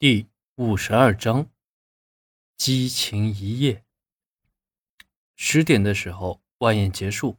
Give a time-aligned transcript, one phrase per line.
[0.00, 1.50] 第五十二章，
[2.56, 3.84] 激情一夜。
[5.34, 7.36] 十点的时候，晚宴结束，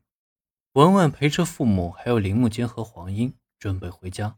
[0.73, 4.37] 文文陪着父母还有铃木间和黄英准备回家。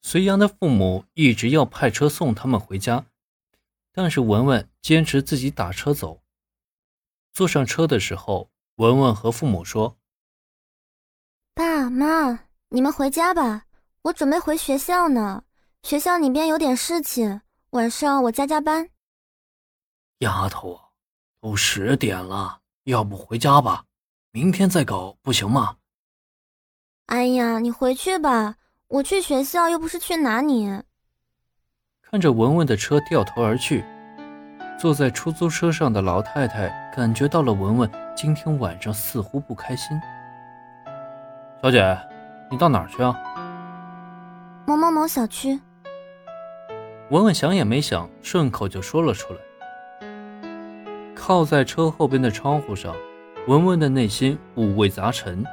[0.00, 3.04] 隋阳的父母一直要派车送他们回家，
[3.92, 6.22] 但是文文坚持自己打车走。
[7.34, 9.98] 坐上车的时候，文文和父母说
[11.52, 13.66] ：“爸妈，你们回家吧，
[14.04, 15.44] 我准备回学校呢。”
[15.84, 17.42] 学校里边有点事情，
[17.72, 18.88] 晚上我加加班。
[20.20, 20.80] 丫头，
[21.42, 23.84] 都十点了，要不回家吧？
[24.30, 25.76] 明天再搞不行吗？
[27.08, 28.54] 哎呀，你回去吧，
[28.88, 30.82] 我去学校又不是去拿你。
[32.00, 33.84] 看着文文的车掉头而去，
[34.80, 40.00] 坐在出租车上的老太太感觉到了文文今天晚上似乎不开心。
[41.62, 41.94] 小姐，
[42.50, 43.14] 你到哪儿去啊？
[44.66, 45.60] 某某某小区。
[47.10, 49.40] 文文想也没想，顺口就说了出来。
[51.14, 52.96] 靠在车后边的窗户上，
[53.46, 55.44] 文文的内心五味杂陈。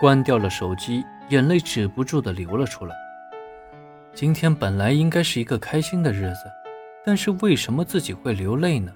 [0.00, 2.94] 关掉了手机，眼泪止不住的流了出来。
[4.12, 6.50] 今天本来应该是一个开心的日子，
[7.04, 8.92] 但是为什么自己会流泪呢？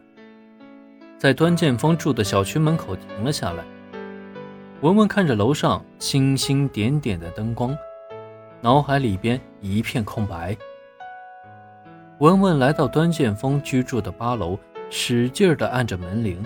[1.16, 3.64] 在端剑锋住的小区门口停了下来。
[4.80, 7.76] 文文看着楼上星星点点的灯光，
[8.60, 10.56] 脑海里边一片空白。
[12.18, 14.58] 文文来到端剑锋居住的八楼，
[14.90, 16.44] 使劲地按着门铃。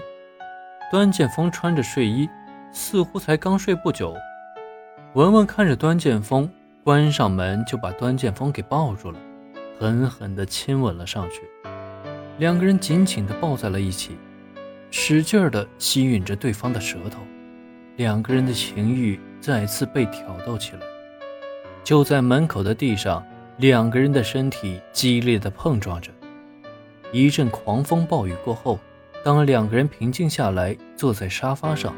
[0.91, 2.28] 端剑锋穿着睡衣，
[2.70, 4.15] 似乎才刚睡不久。
[5.15, 6.47] 文文看着端剑锋
[6.84, 9.19] 关上门，就把端剑锋给抱住了，
[9.81, 11.41] 狠狠地亲吻了上去。
[12.37, 14.19] 两个人紧紧地抱在了一起，
[14.91, 17.20] 使劲地吸吮着对方的舌头。
[17.97, 20.81] 两个人的情欲再次被挑逗起来。
[21.83, 23.25] 就在门口的地上。
[23.58, 26.11] 两个人的身体激烈的碰撞着，
[27.12, 28.78] 一阵狂风暴雨过后，
[29.25, 31.94] 当两个人平静下来，坐在沙发上，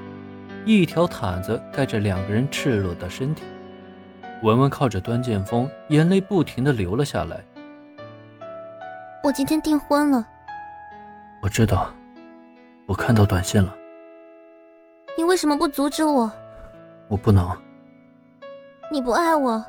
[0.65, 3.45] 一条毯子盖着两个人赤裸的身体。
[4.43, 7.43] 文文靠着端剑锋，眼泪不停的流了下来。
[9.23, 10.27] 我今天订婚了。
[11.41, 11.91] 我知道，
[12.87, 13.75] 我看到短信了。
[15.17, 16.31] 你为什么不阻止我？
[17.09, 17.49] 我不能。
[18.91, 19.65] 你不爱我？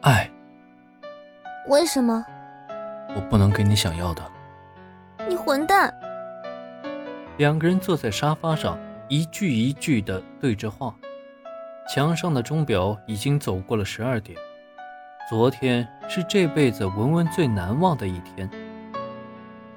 [0.00, 0.28] 爱。
[1.68, 2.26] 为什么？
[3.14, 4.22] 我不能给你想要的。
[5.28, 5.94] 你混蛋！
[7.36, 8.76] 两个人坐在沙发上，
[9.08, 10.92] 一句一句的对着话。
[11.88, 14.36] 墙上的钟表已经走过了十二点。
[15.30, 18.50] 昨天是这辈子文文最难忘的一天。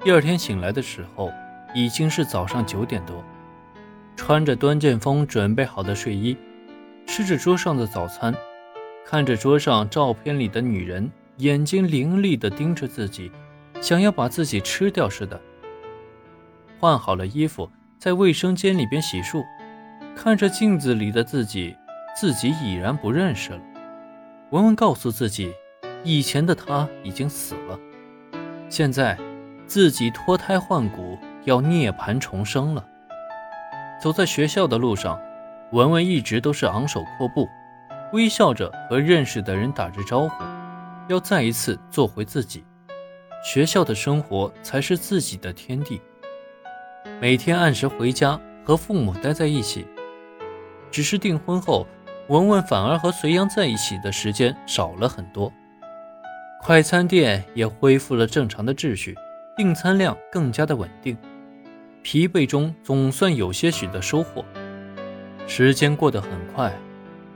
[0.02, 1.32] 第二天醒来的时候，
[1.72, 3.22] 已经是早上九点多。
[4.16, 6.36] 穿着端剑锋准备好的睡衣，
[7.06, 8.34] 吃着桌上的早餐，
[9.06, 11.08] 看着桌上照片里的女人。
[11.38, 13.30] 眼睛凌厉地盯着自己，
[13.80, 15.38] 想要把自己吃掉似的。
[16.80, 19.44] 换好了衣服，在卫生间里边洗漱，
[20.16, 21.76] 看着镜子里的自己，
[22.18, 23.60] 自己已然不认识了。
[24.50, 25.52] 文文告诉自己，
[26.04, 27.78] 以前的他已经死了，
[28.70, 29.18] 现在
[29.66, 32.82] 自己脱胎换骨，要涅槃重生了。
[34.00, 35.20] 走在学校的路上，
[35.72, 37.46] 文文一直都是昂首阔步，
[38.14, 40.44] 微笑着和认识的人打着招呼。
[41.08, 42.64] 要再一次做回自己，
[43.44, 46.00] 学校的生活才是自己的天地。
[47.20, 49.86] 每天按时回家和父母待在一起，
[50.90, 51.86] 只是订婚后，
[52.28, 55.52] 文文反而和隋阳在一起的时间少了很多。
[56.62, 59.14] 快餐店也恢复了正常的秩序，
[59.56, 61.16] 订餐量更加的稳定。
[62.02, 64.44] 疲惫中总算有些许的收获。
[65.46, 66.72] 时间过得很快，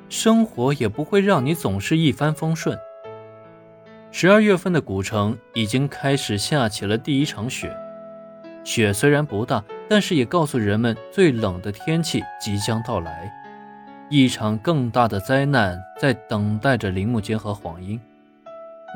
[0.09, 2.77] 生活也不会让你总是一帆风顺。
[4.13, 7.73] 十二月份的古城已经开始下起了第一场雪，
[8.65, 13.33] 雪虽然不大，但是也告诉人们最冷的天气即将到来，
[14.11, 18.01] 一场更大的灾难在等待着铃木间和黄英。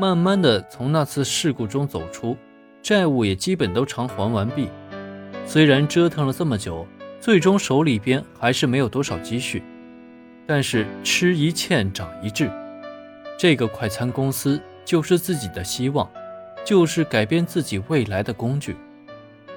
[0.01, 2.37] 慢慢的从那次事故中走出，
[2.83, 4.69] 债务也基本都偿还完毕。
[5.47, 6.85] 虽然折腾了这么久，
[7.21, 9.63] 最终手里边还是没有多少积蓄，
[10.45, 12.51] 但是吃一堑长一智，
[13.39, 14.61] 这个快餐公司。
[14.85, 16.11] 就是自己的希望，
[16.65, 18.77] 就是改变自己未来的工具。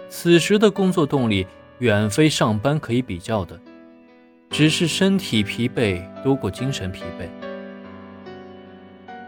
[0.10, 1.46] 此时的工作动力
[1.80, 3.60] 远非上班可以比较的，
[4.50, 7.28] 只是身体疲惫多过精神疲惫。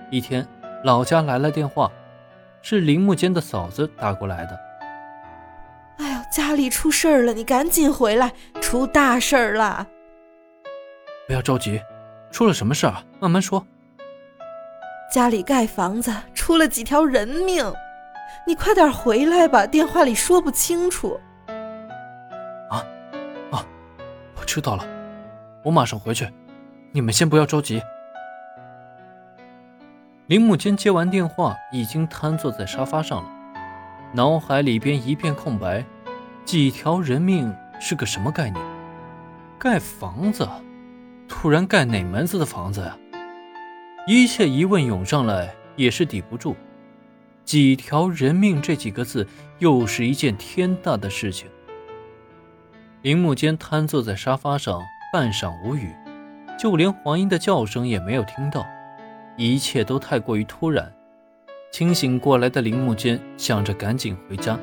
[0.09, 0.47] 一天，
[0.83, 1.91] 老家来了电话，
[2.61, 4.59] 是林木间的嫂子打过来的。
[5.97, 9.85] 哎呦，家里出事儿了，你赶紧回来，出大事儿了！
[11.27, 11.81] 不要着急，
[12.31, 13.03] 出了什么事啊？
[13.19, 13.63] 慢慢说。
[15.09, 17.65] 家里盖房子出了几条人命，
[18.45, 21.19] 你快点回来吧，电话里说不清楚。
[22.69, 22.85] 啊
[23.51, 23.65] 啊，
[24.39, 24.85] 我知道了，
[25.63, 26.31] 我马上回去，
[26.91, 27.81] 你们先不要着急。
[30.27, 33.29] 林木间接完电话，已经瘫坐在沙发上了，
[34.13, 35.83] 脑海里边一片空白。
[36.45, 38.63] 几条人命是个什么概念？
[39.57, 40.47] 盖房子，
[41.27, 42.95] 突然盖哪门子的房子呀？
[44.07, 46.55] 一切疑问涌上来，也是抵不住。
[47.45, 49.27] 几条人命这几个字，
[49.59, 51.47] 又是一件天大的事情。
[53.01, 54.81] 林木间瘫坐在沙发上，
[55.13, 55.93] 半晌无语，
[56.57, 58.65] 就连黄英的叫声也没有听到。
[59.37, 60.91] 一切都太过于突然。
[61.71, 64.59] 清醒过来的林木间想着赶紧回家，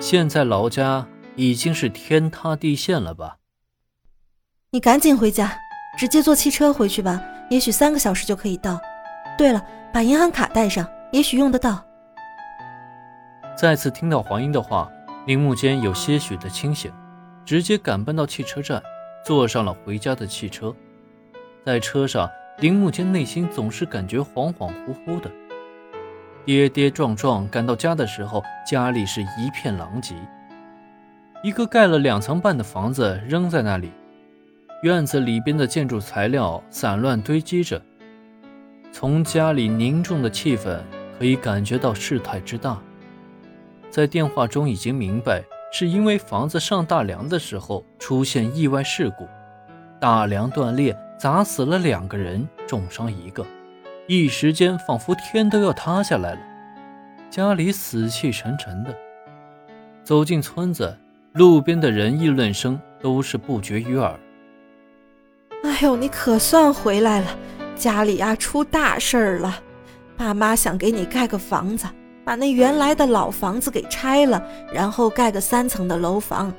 [0.00, 1.06] 现在老家。
[1.36, 3.38] 已经是天塌地陷了吧？
[4.70, 5.58] 你赶紧回家，
[5.98, 7.20] 直接坐汽车回去吧，
[7.50, 8.80] 也许三个小时就可以到。
[9.36, 9.62] 对了，
[9.92, 11.84] 把银行卡带上，也许用得到。
[13.56, 14.90] 再次听到黄英的话，
[15.26, 16.92] 铃木间有些许的清醒，
[17.44, 18.82] 直接赶奔到汽车站，
[19.24, 20.74] 坐上了回家的汽车。
[21.64, 25.30] 在车上，铃木间内心总是感觉恍恍惚惚的。
[26.44, 30.14] 跌跌撞撞赶到家的时候，家里是一片狼藉。
[31.42, 33.92] 一个盖了两层半的房子扔在那里，
[34.84, 37.80] 院子里边的建筑材料散乱堆积着。
[38.92, 40.78] 从家里凝重的气氛
[41.18, 42.78] 可以感觉到事态之大。
[43.88, 45.42] 在电话中已经明白，
[45.72, 49.26] 是因为房子上大梁的时候出现意外事故，
[49.98, 53.42] 大梁断裂砸死了两个人，重伤一个，
[54.06, 56.40] 一时间仿佛天都要塌下来了。
[57.30, 58.94] 家里死气沉沉的，
[60.02, 60.94] 走进村子。
[61.32, 64.16] 路边的人议论声都是不绝于耳。
[65.64, 67.26] 哎呦，你可算回来了！
[67.74, 69.60] 家里呀出大事儿了，
[70.14, 71.86] 爸妈想给你盖个房子，
[72.22, 74.40] 把那原来的老房子给拆了，
[74.72, 76.52] 然后盖个三层的楼房。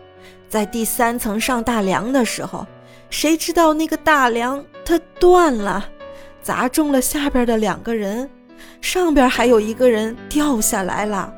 [0.49, 2.65] 在第三层上大梁的时候，
[3.11, 5.87] 谁知道那个大梁它断了，
[6.41, 8.27] 砸中了下边的两个人，
[8.81, 11.31] 上边还有一个人掉下来了。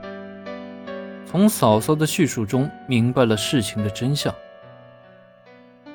[1.29, 4.33] 从嫂嫂的叙述中明白了事情的真相。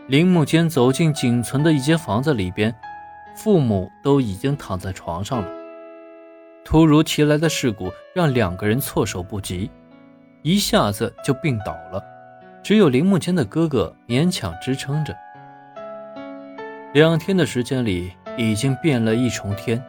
[0.09, 2.75] 林木间走进仅存的一间房子里边，
[3.37, 5.49] 父母都已经躺在床上了。
[6.65, 9.71] 突如其来的事故让两个人措手不及，
[10.43, 12.03] 一下子就病倒了，
[12.65, 15.17] 只有林木间的哥哥勉强支撑着。
[16.93, 19.83] 两天的时间里，已经变了一重天。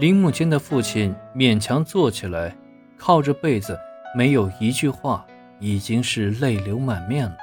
[0.00, 2.54] 林木间的父亲勉强坐起来，
[2.98, 3.78] 靠着被子。
[4.16, 5.24] 没有一句话，
[5.58, 7.36] 已经是泪流满面了。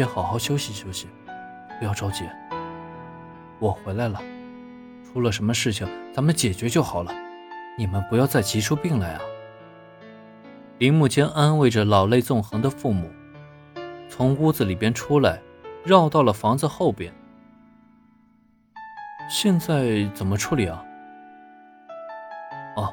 [0.00, 1.08] 先好好休息休息，
[1.78, 2.24] 不要着急。
[3.58, 4.18] 我回来了，
[5.04, 7.12] 出了什么事情咱们解决就好了，
[7.76, 9.20] 你们不要再急出病来啊！
[10.78, 13.10] 林木间安慰着老泪纵横的父母，
[14.08, 15.38] 从屋子里边出来，
[15.84, 17.12] 绕到了房子后边。
[19.28, 20.82] 现在怎么处理啊？
[22.76, 22.90] 哦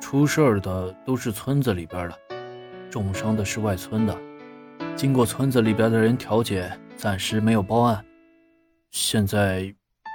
[0.00, 2.16] 出事儿的都是村子里边的，
[2.88, 4.16] 重伤的是外村的。
[4.96, 8.02] 经过村子里边的人调解，暂时没有报案。
[8.92, 9.60] 现在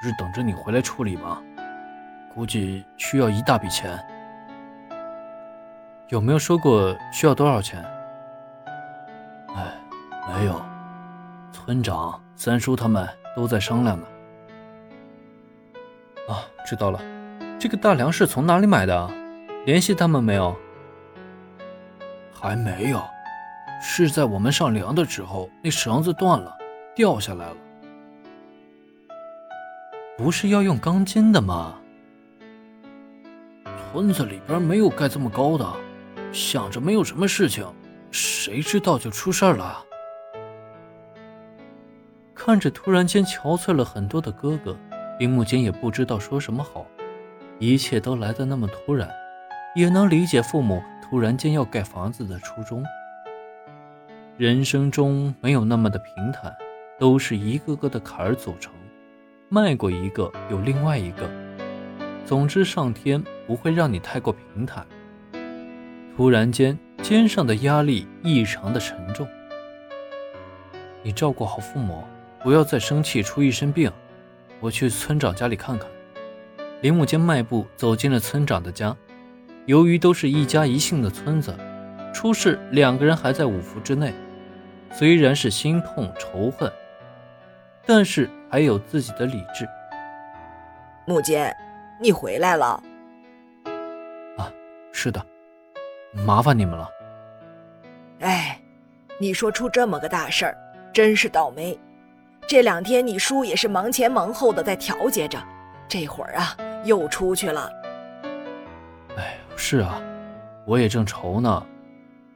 [0.03, 1.39] 是等着你回来处理吗？
[2.33, 4.03] 估计需要一大笔钱。
[6.09, 7.79] 有没有说过需要多少钱？
[9.55, 9.71] 哎，
[10.27, 10.59] 没有。
[11.51, 14.07] 村长、三叔他们都在商量呢。
[16.27, 16.99] 啊，知道了。
[17.59, 19.09] 这个大梁是从哪里买的？
[19.67, 20.57] 联系他们没有？
[22.33, 22.99] 还没有，
[23.81, 26.55] 是在我们上梁的时候，那绳子断了，
[26.95, 27.57] 掉下来了。
[30.17, 31.79] 不是要用钢筋的吗？
[33.91, 35.67] 村子里边没有盖这么高的，
[36.31, 37.65] 想着没有什么事情，
[38.11, 39.83] 谁知道就出事了。
[42.35, 44.77] 看着突然间憔悴了很多的哥哥，
[45.19, 46.85] 林木间也不知道说什么好，
[47.59, 49.09] 一切都来得那么突然。
[49.75, 52.83] 也能理解父母突然间要盖房子的初衷。
[54.37, 56.51] 人生中没有那么的平坦，
[56.97, 58.73] 都是一个个的坎儿组成，
[59.49, 61.29] 迈过一个有另外一个。
[62.25, 64.85] 总之，上天不会让你太过平坦。
[66.15, 69.27] 突然间，肩上的压力异常的沉重。
[71.03, 72.03] 你照顾好父母，
[72.41, 73.91] 不要再生气出一身病。
[74.59, 75.87] 我去村长家里看看。
[76.81, 78.95] 林木间迈步走进了村长的家。
[79.67, 81.55] 由于都是一家一姓的村子，
[82.13, 84.13] 出事两个人还在五福之内。
[84.91, 86.71] 虽然是心痛仇恨，
[87.85, 89.67] 但是还有自己的理智。
[91.05, 91.55] 木剑，
[91.99, 92.83] 你回来了。
[94.37, 94.51] 啊，
[94.91, 95.25] 是的，
[96.25, 96.89] 麻烦你们了。
[98.19, 98.59] 哎，
[99.17, 100.57] 你说出这么个大事儿，
[100.93, 101.79] 真是倒霉。
[102.45, 105.41] 这两天你叔也是忙前忙后的在调节着，
[105.87, 107.71] 这会儿啊又出去了。
[109.15, 110.01] 哎，是啊，
[110.65, 111.65] 我也正愁呢，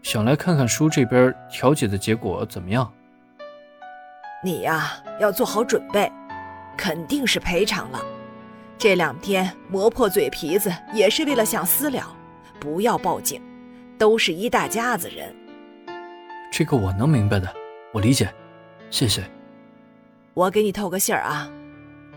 [0.05, 2.93] 想来看看叔这边调解的结果怎么样。
[4.43, 6.11] 你呀要做好准备，
[6.77, 7.99] 肯定是赔偿了。
[8.77, 12.15] 这两天磨破嘴皮子也是为了想私了，
[12.59, 13.41] 不要报警，
[13.97, 15.35] 都是一大家子人。
[16.51, 17.51] 这个我能明白的，
[17.91, 18.31] 我理解，
[18.91, 19.23] 谢谢。
[20.35, 21.49] 我给你透个信儿啊，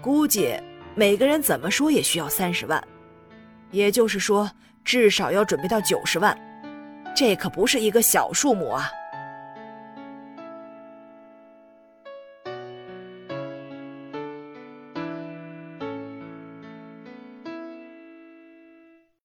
[0.03, 0.55] 估计
[0.95, 2.87] 每个人怎么说也需要三十万，
[3.71, 4.51] 也就是说
[4.85, 6.39] 至少要准备到九十万，
[7.15, 8.91] 这可不是一个小数目啊。